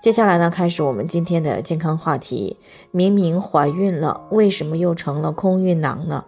[0.00, 2.58] 接下来呢，开始我们今天的健康话题。
[2.90, 6.24] 明明怀孕了，为什么又成了空孕囊呢？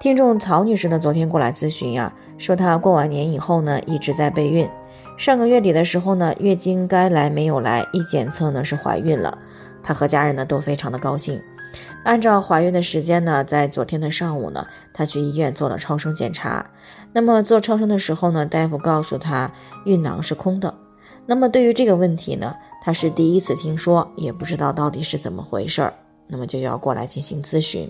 [0.00, 4.68] 听众曹女士呢，昨天过来咨询呀，说她过完年以后呢，一直在备孕。
[5.16, 9.38] 上个月底的时候呢，月经该来没有来，一检测呢是怀孕了。
[9.80, 11.40] 她和家人呢都非常的高兴。
[12.04, 16.66] 按照怀孕的时间呢，在昨天的上午呢，她去医院做了超声检查。
[17.12, 19.52] 那么做超声的时候呢，大夫告诉她
[19.84, 20.74] 孕囊是空的。
[21.24, 25.94] 那么对于这个问题呢，他是第一次听说，也不知道到底是怎么回事儿，
[26.26, 27.88] 那么就要过来进行咨询。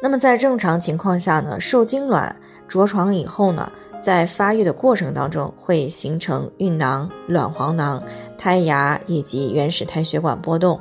[0.00, 2.36] 那么在正常情况下呢，受精卵
[2.68, 8.00] 着床以后呢，在发育的过程当中会形成孕囊、卵黄囊、
[8.36, 10.78] 胎芽以及原始胎血管波动，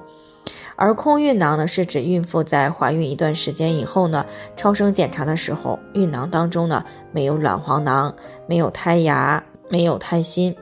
[0.76, 4.24] 而空孕囊呢，是指孕妇在怀孕一段时间以后呢，
[4.56, 8.14] 超声检查的时候，孕囊当中呢没有卵黄囊，
[8.46, 9.44] 没有胎芽。
[9.70, 10.56] 没有胎心，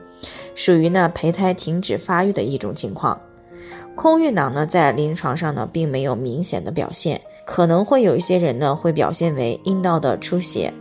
[0.54, 3.20] 属于呢胚胎停止发育的一种情况。
[3.94, 10.72] 空孕囊呢，在临床上呢，并没有明显的表现，可能会有一些人呢，会表现为阴道的出血，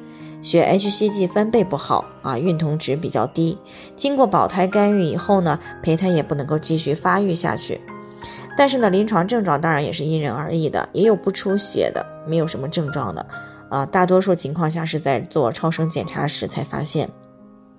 [0.41, 3.57] 血 hCG 翻倍不好啊，孕酮值比较低。
[3.95, 7.79] 经过保胎干预以后呢，胚胎也不能够继续发育下去。
[8.57, 13.25] 但是呢，临床症状当然也是因人而异的，也有不出血的，没有什么症状的，
[13.69, 17.09] 啊，大多数情况下是在做超声检查时才发现。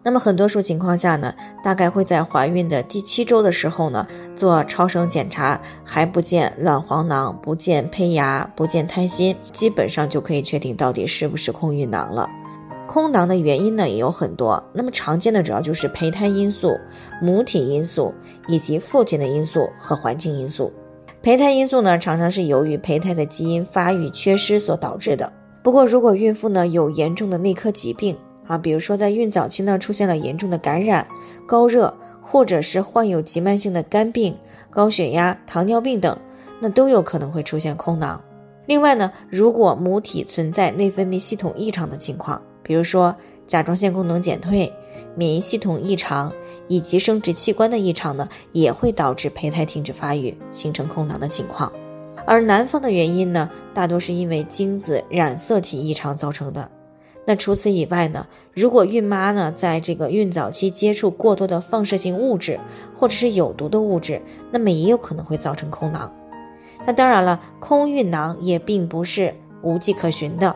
[0.06, 12.30] 那么很多数情况下呢，大概会在怀孕的第七周的时候呢，做超声检查还不见卵黄囊，不见胚芽，不见胎心，基本上就可以确定到底是不是空孕囊了。
[12.86, 16.78] 空囊的原因呢也有很多，那么常见的主要就是胚胎因素、
[17.20, 18.14] 母体因素
[18.47, 20.72] 以及父亲的因素和环境因素。
[21.20, 25.32] 胚胎因素呢，常常是由于胚胎的基因发育缺失所导致的。
[25.64, 31.06] 不过如果孕妇呢有严重的内科疾病，啊，比如说在孕早期呢，出现了严重的感染、
[31.46, 34.36] 高热，或者是患有急慢性的肝病、
[34.70, 36.16] 高血压、糖尿病等，
[36.60, 38.20] 那都有可能会出现空囊。
[38.66, 43.14] 另外呢，如果母体存在内分泌系统异常的情况，比如说
[43.46, 44.72] 甲状腺功能减退、
[45.14, 46.32] 免疫系统异常
[46.66, 51.72] 以及生殖器官的异常呢，也会导致胚胎停止发育，形成空囊的情况。
[52.26, 56.68] 而男方的原因呢，大多是因为精子染色体异常造成的。
[57.28, 58.25] 那除此以外呢？
[58.54, 62.59] 如果孕妈呢在这个孕早期接触过多的放射性物质
[62.94, 66.10] 或者是有毒的物质，那么也有可能会造成空囊。
[66.87, 70.54] 那当然了，空孕囊也并不是无迹可寻的。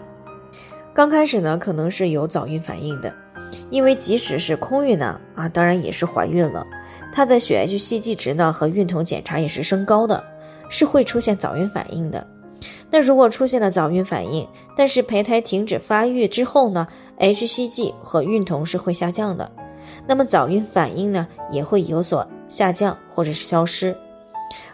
[0.94, 3.12] 刚开始呢，可能是有早孕反应的，
[3.68, 6.64] 因为即使是空孕囊啊，当然也是怀孕了，
[7.12, 10.22] 它的血 hCG 值呢和孕酮检查也是升高的，
[10.68, 12.24] 是会出现早孕反应的。
[12.90, 14.46] 那如果出现了早孕反应，
[14.76, 19.50] 但是胚胎停止发育之后呢，hCG 和孕酮是会下降的，
[20.08, 23.96] 那么早孕反应呢也会有所下降或者是消失，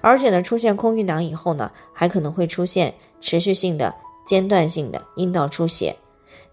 [0.00, 3.94] 而且呢出现空孕囊以后呢，还可能会出现持续性的
[4.26, 5.94] 间断性的阴道出血，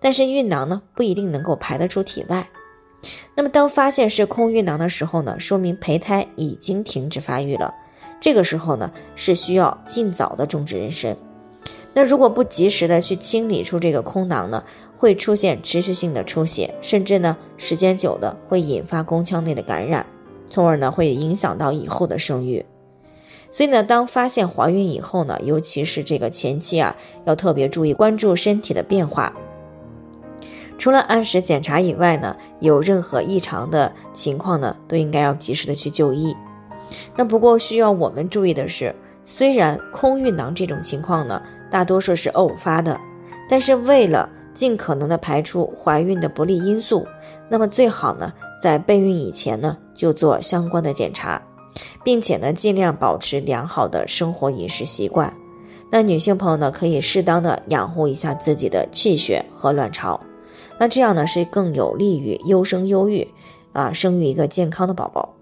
[0.01, 2.45] 但是孕囊呢不一定能够排得出体外。
[3.35, 7.73] 那么当发现是空孕囊的时候呢，说明胚胎已经停止发育了，
[8.19, 11.15] 这个时候呢是需要尽早的终止妊娠。
[11.95, 14.63] 那如果不及时的去清理出这个空囊呢，
[14.97, 20.03] 会出现持续性的出血，甚至呢时间久的会引发宫腔内的感染，
[20.47, 22.65] 从而呢会影响到以后的生育。
[23.51, 26.95] 所以呢，当发现怀孕以后呢，尤其是这个前期啊，
[27.25, 29.31] 要特别注意关注身体的变化。
[30.79, 36.35] 除了按时检查以外呢，有任何异常的情况呢，都应该要及时的去就医。
[37.15, 38.95] 那不过需要我们注意的是。
[39.25, 41.41] 虽然空孕囊这种情况呢，
[41.71, 42.99] 大多数是偶发的，
[43.49, 47.05] 但是为了尽可能的排除怀孕的不利因素，
[47.49, 48.31] 那么最好呢，
[48.61, 51.41] 在备孕以前呢，就做相关的检查，
[52.03, 55.33] 并且呢，尽量保持良好的生活饮食习惯。
[55.89, 60.19] 那女性朋友呢，可以适当的养护一下自己的气血和卵巢，
[60.77, 63.27] 那这样呢，是更有利于优生优育，
[63.71, 65.33] 啊，生育一个健康的宝宝。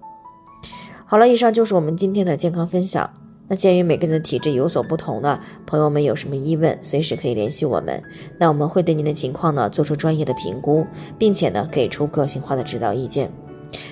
[1.05, 3.09] 好了，以上就是我们今天的健康分享。
[3.51, 5.37] 那鉴于每个人的体质有所不同呢，
[5.67, 8.01] 朋友们有什么疑问，随时可以联系我们。
[8.37, 10.87] 那我们会对您的情况呢做出专业的评估，
[11.19, 13.29] 并且呢给出个性化的指导意见。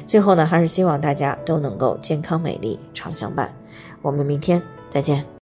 [0.08, 3.54] 最后呢，还是希望大家都能够健康美丽常相伴。
[4.02, 5.39] 我们明天再见。